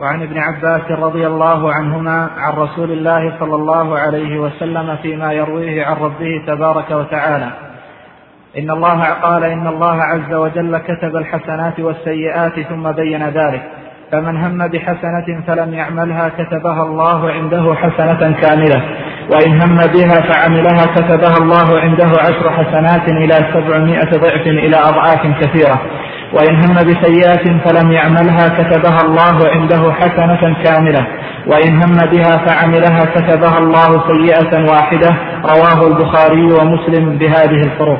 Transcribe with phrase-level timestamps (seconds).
[0.00, 5.84] وعن ابن عباس رضي الله عنهما عن رسول الله صلى الله عليه وسلم فيما يرويه
[5.86, 7.50] عن ربه تبارك وتعالى.
[8.58, 13.62] إن الله قال إن الله عز وجل كتب الحسنات والسيئات ثم بين ذلك.
[14.12, 18.82] فمن هم بحسنة فلم يعملها كتبها الله عنده حسنة كاملة.
[19.32, 25.80] وإن هم بها فعملها كتبها الله عنده عشر حسنات إلى سبعمائة ضعف إلى أضعاف كثيرة.
[26.32, 31.06] وإن هم بسيئة فلم يعملها كتبها الله عنده حسنة كاملة.
[31.46, 35.16] وإن هم بها فعملها كتبها الله سيئة واحدة.
[35.44, 37.98] رواه البخاري ومسلم بهذه الحروف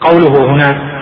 [0.00, 0.92] قوله هنا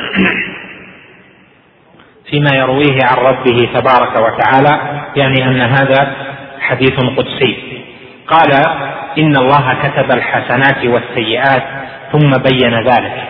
[2.31, 6.17] فيما يرويه عن ربه تبارك وتعالى يعني أن هذا
[6.61, 7.83] حديث قدسي.
[8.29, 8.53] قال
[9.19, 11.80] إن الله كتب الحسنات والسيئات
[12.13, 13.29] ثم بين ذلك.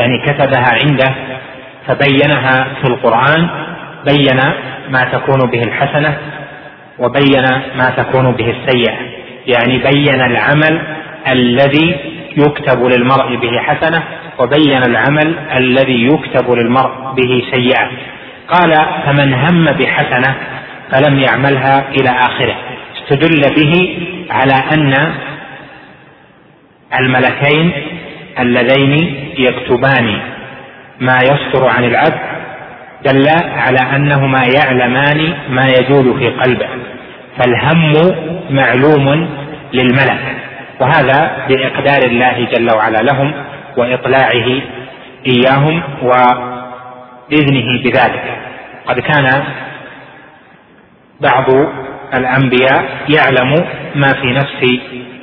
[0.00, 1.14] يعني كتبها عنده
[1.86, 3.48] فبينها في القرآن
[4.06, 4.40] بين
[4.90, 6.18] ما تكون به الحسنة
[6.98, 7.44] وبين
[7.76, 8.96] ما تكون به السيئة.
[9.46, 10.82] يعني بين العمل
[11.28, 11.96] الذي
[12.36, 14.02] يكتب للمرء به حسنة
[14.38, 17.90] وبين العمل الذي يكتب للمرء به سيئة.
[18.48, 18.74] قال
[19.06, 20.36] فمن هم بحسنة
[20.90, 22.56] فلم يعملها إلى آخره.
[22.96, 23.98] استدل به
[24.30, 25.14] على أن
[27.00, 27.72] الملكين
[28.40, 30.20] اللذين يكتبان
[31.00, 32.20] ما يصدر عن العبد
[33.04, 36.68] دل على أنهما يعلمان ما يجول في قلبه
[37.38, 37.92] فالهم
[38.50, 39.28] معلوم
[39.72, 40.36] للملك
[40.80, 43.32] وهذا بإقدار الله جل وعلا لهم
[43.76, 44.60] وإطلاعه
[45.26, 48.38] إياهم وإذنه بذلك.
[48.86, 49.44] قد كان
[51.20, 51.46] بعض
[52.14, 54.80] الأنبياء يعلم ما في نفس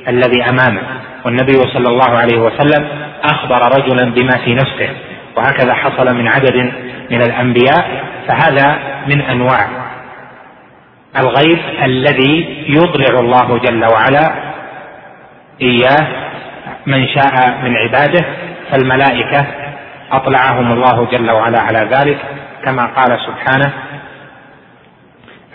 [0.08, 0.82] الذي أمامه
[1.24, 2.88] والنبي صلى الله عليه وسلم
[3.24, 4.88] أخبر رجلا بما في نفسه
[5.36, 6.72] وهكذا حصل من عدد
[7.10, 9.68] من الأنبياء فهذا من أنواع
[11.16, 14.32] الغيب الذي يضلع الله جل وعلا
[15.62, 16.06] إياه
[16.86, 18.24] من شاء من عباده
[18.70, 19.46] فالملائكة
[20.12, 22.18] أطلعهم الله جل وعلا على ذلك
[22.64, 23.72] كما قال سبحانه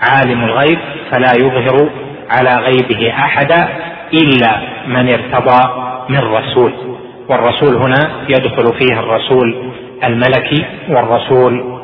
[0.02, 0.80] عالم الغيب
[1.12, 1.90] فلا يظهر
[2.32, 3.68] على غيبه أحدا
[4.14, 6.93] إلا من ارتضى من رسول.
[7.30, 9.72] والرسول هنا يدخل فيه الرسول
[10.04, 11.82] الملكي والرسول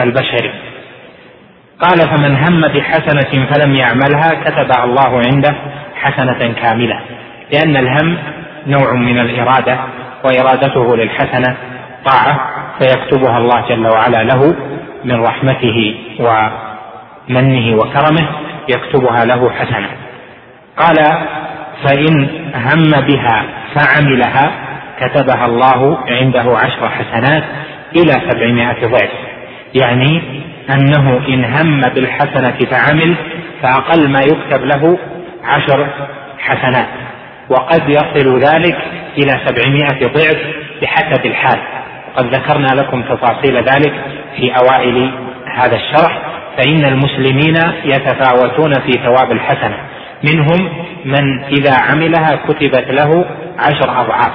[0.00, 0.52] البشري.
[1.80, 5.54] قال فمن هم بحسنة فلم يعملها كتبها الله عنده
[5.94, 7.00] حسنة كاملة
[7.52, 8.18] لأن الهم
[8.66, 9.78] نوع من الإرادة
[10.24, 11.56] وإرادته للحسنة
[12.04, 14.56] طاعة فيكتبها الله جل وعلا له
[15.04, 18.28] من رحمته ومنه وكرمه
[18.68, 19.88] يكتبها له حسنة.
[20.76, 20.96] قال
[21.84, 23.44] فإن هم بها
[23.74, 24.52] فعملها
[25.00, 27.44] كتبها الله عنده عشر حسنات
[27.96, 29.10] إلى سبعمائة ضعف.
[29.74, 30.22] يعني
[30.70, 33.14] أنه إن هم بالحسنة فعمل
[33.62, 34.98] فأقل ما يكتب له
[35.44, 35.86] عشر
[36.38, 36.88] حسنات.
[37.50, 38.78] وقد يصل ذلك
[39.18, 40.38] إلى سبعمائة ضعف
[40.82, 41.58] بحسب الحال.
[42.16, 43.94] وقد ذكرنا لكم تفاصيل ذلك
[44.36, 45.10] في أوائل
[45.56, 46.18] هذا الشرح.
[46.56, 49.76] فإن المسلمين يتفاوتون في ثواب الحسنة.
[50.24, 50.68] منهم
[51.04, 53.24] من إذا عملها كتبت له
[53.58, 54.32] عشر أضعاف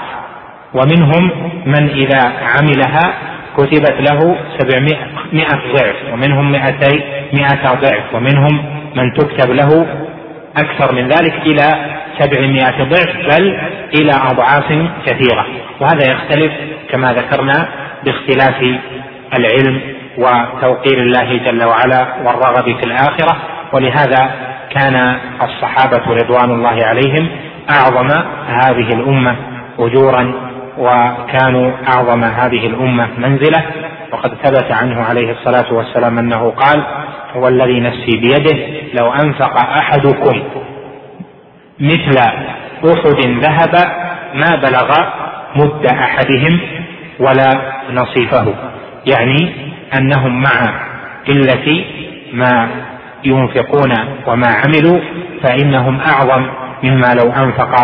[0.73, 3.13] ومنهم من إذا عملها
[3.57, 7.03] كتبت له سبعمائة ضعف ومنهم مئتي
[7.33, 8.65] مئة ضعف ومنهم
[8.95, 9.87] من تكتب له
[10.57, 11.67] أكثر من ذلك إلى
[12.19, 13.59] سبعمائة ضعف بل
[13.99, 15.45] إلى أضعاف كثيرة.
[15.79, 16.51] وهذا يختلف
[16.91, 17.67] كما ذكرنا
[18.05, 18.79] باختلاف
[19.37, 19.81] العلم
[20.17, 23.37] وتوقير الله جل وعلا والرغب في الآخرة.
[23.73, 24.29] ولهذا
[24.77, 27.29] كان الصحابة رضوان الله عليهم
[27.69, 28.07] أعظم
[28.47, 29.35] هذه الأمة
[29.79, 30.33] أجورا
[30.77, 33.63] وكانوا أعظم هذه الأمة منزلة.
[34.11, 36.83] وقد ثبت عنه عليه الصلاة والسلام أنه قال
[37.35, 38.57] هو الذي نفسي بيده
[38.99, 40.43] لو أنفق أحدكم
[41.79, 42.17] مثل
[42.83, 43.75] أحد ذهب
[44.33, 44.91] ما بلغ
[45.55, 46.59] مد أحدهم
[47.19, 48.55] ولا نصيفه.
[49.05, 49.53] يعني
[49.97, 50.87] أنهم مع
[51.27, 51.85] قلة
[52.33, 52.69] ما
[53.25, 53.93] ينفقون
[54.27, 54.99] وما عملوا
[55.43, 56.45] فإنهم أعظم
[56.83, 57.75] مما لو أنفق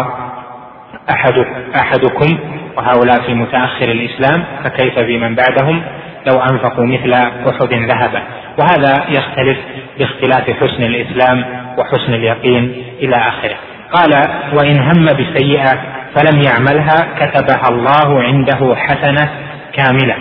[1.09, 1.45] أحد
[1.75, 2.37] أحدكم
[2.77, 5.81] وهؤلاء في متأخر الإسلام فكيف بمن بعدهم؟
[6.27, 8.23] لو أنفقوا مثل أحد ذهبا.
[8.59, 9.57] وهذا يختلف
[9.99, 11.45] باختلاف حسن الإسلام
[11.77, 13.55] وحسن اليقين إلى آخره.
[13.91, 14.11] قال
[14.53, 15.81] وإن هم بسيئة
[16.15, 19.29] فلم يعملها كتبها الله عنده حسنة
[19.73, 20.15] كاملة.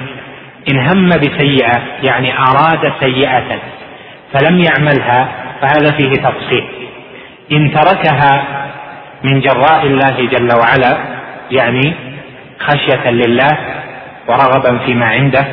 [0.72, 3.58] إن هم بسيئة يعني أراد سيئة
[4.32, 5.28] فلم يعملها
[5.60, 6.64] فهذا فيه تفصيل.
[7.52, 8.44] إن تركها
[9.24, 10.98] من جراء الله جل وعلا
[11.50, 11.94] يعني
[12.58, 13.58] خشية لله
[14.28, 15.46] ورغبا فيما عنده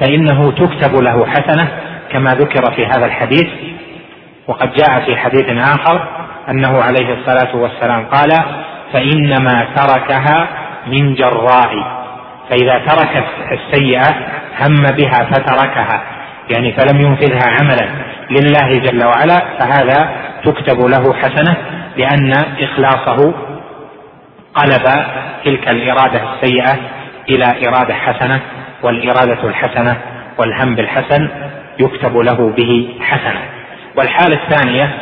[0.00, 1.68] فإنه تكتب له حسنة
[2.12, 3.46] كما ذكر في هذا الحديث.
[4.48, 6.08] وقد جاء في حديث آخر
[6.48, 8.30] أنه عليه الصلاة والسلام قال
[8.92, 10.46] فإنما تركها
[10.86, 12.02] من جراء.
[12.50, 14.14] فإذا ترك السيئة
[14.60, 16.02] هم بها فتركها.
[16.52, 17.88] يعني فلم ينفذها عملا
[18.30, 20.10] لله جل وعلا فهذا
[20.44, 21.56] تكتب له حسنة
[21.96, 23.34] لأن إخلاصه
[24.54, 25.04] قلب
[25.44, 26.78] تلك الإرادة السيئة
[27.30, 28.40] إلى إرادة حسنة
[28.82, 29.96] والإرادة الحسنة
[30.38, 31.28] والهم بالحسن
[31.80, 33.40] يكتب له به حسنة.
[33.96, 34.94] والحالة الثانية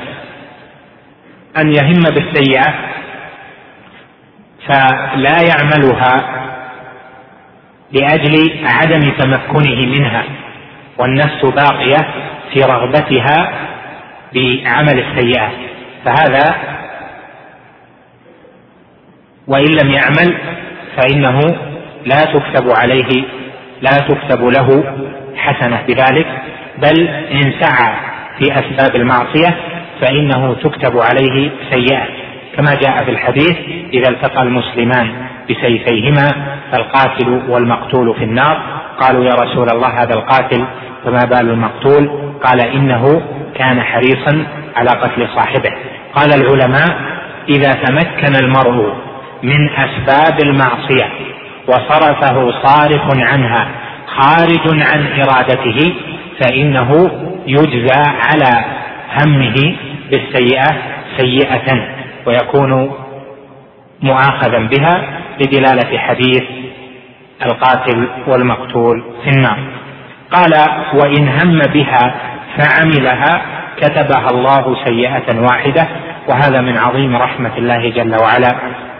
[1.56, 2.74] أن يهم بالسيئة
[4.66, 6.40] فلا يعملها
[7.92, 10.24] لأجل عدم تمكنه منها.
[11.00, 12.08] والنفس باقية
[12.52, 13.52] في رغبتها
[14.34, 15.52] بعمل السيئات.
[16.04, 16.54] فهذا
[19.48, 20.38] وإن لم يعمل
[20.96, 21.40] فإنه
[22.06, 23.24] لا تكتب عليه
[23.82, 24.84] لا تكتب له
[25.36, 26.26] حسنة بذلك.
[26.78, 27.94] بل إن سعى
[28.38, 29.56] في أسباب المعصية
[30.00, 32.10] فإنه تكتب عليه سيئات.
[32.56, 33.56] كما جاء في الحديث
[33.92, 38.80] إذا التقى المسلمان بسيفيهما فالقاتل والمقتول في النار.
[39.00, 40.64] قالوا يا رسول الله هذا القاتل
[41.04, 42.10] فما بال المقتول؟
[42.44, 43.22] قال إنه
[43.54, 45.72] كان حريصا على قتل صاحبه.
[46.14, 47.00] قال العلماء
[47.48, 48.94] إذا تمكن المرء
[49.42, 51.08] من أسباب المعصية
[51.68, 53.68] وصرفه صارف عنها
[54.06, 55.94] خارج عن إرادته
[56.40, 57.10] فإنه
[57.46, 58.64] يجزى على
[59.18, 59.76] همه
[60.10, 60.66] بالسيئة
[61.16, 61.88] سيئة
[62.26, 62.92] ويكون
[64.02, 65.02] مؤاخذا بها
[65.40, 66.42] لدلالة حديث
[67.46, 69.58] القاتل والمقتول في النار.
[70.32, 70.52] قال
[70.94, 72.14] وإن هم بها
[72.56, 73.42] فعملها
[73.76, 75.88] كتبها الله سيئة واحدة.
[76.28, 78.50] وهذا من عظيم رحمة الله جل وعلا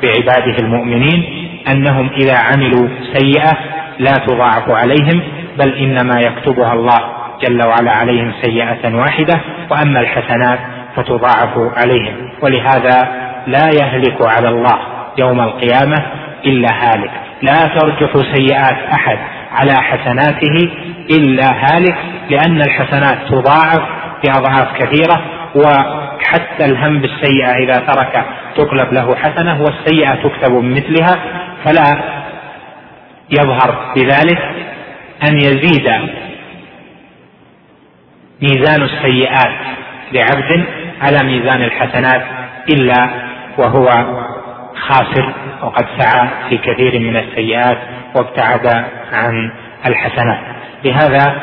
[0.03, 1.25] بعباده المؤمنين
[1.69, 3.53] أنهم إذا عملوا سيئة
[3.99, 5.23] لا تضاعف عليهم
[5.59, 6.99] بل إنما يكتبها الله
[7.43, 9.41] جل وعلا عليهم سيئة واحدة.
[9.71, 10.59] وأما الحسنات
[10.97, 12.33] فتضاعف عليهم.
[12.43, 13.09] ولهذا
[13.47, 14.79] لا يهلك على الله
[15.19, 16.07] يوم القيامة
[16.47, 17.11] إلا هالك.
[17.43, 19.19] لا ترجح سيئات أحد.
[19.53, 20.71] على حسناته
[21.11, 21.97] إلا هالك
[22.31, 23.81] لأن الحسنات تضاعف
[24.25, 25.23] باضعاف كثيرة
[25.55, 28.27] وحتى الهم بالسيئه إذا ترك
[28.57, 31.19] تقلب له حسنة والسيئة تكتب بمثلها
[31.65, 32.03] فلا
[33.31, 34.39] يظهر بذلك
[35.29, 35.89] أن يزيد
[38.43, 39.55] ميزان السيئات
[40.13, 40.65] لعبد
[41.03, 42.23] على ميزان الحسنات
[42.71, 43.11] إلا
[43.59, 43.89] وهو
[44.75, 45.33] خاسر
[45.63, 47.79] وقد سعى في كثير من السيئات
[48.17, 49.51] وابتعد عن
[49.87, 50.39] الحسنات.
[50.85, 51.35] لهذا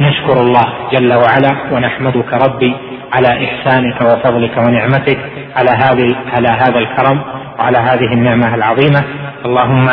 [0.00, 2.76] نشكر الله جل وعلا ونحمدك ربي
[3.12, 5.18] على إحسانك وفضلك ونعمتك
[5.56, 7.22] على هذه على هذا الكرم
[7.58, 9.04] وعلى هذه النعمة العظيمة.
[9.44, 9.86] اللهم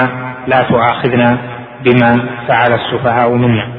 [0.48, 1.38] لا تؤاخذنا
[1.84, 3.75] بما فعل السفهاء منا.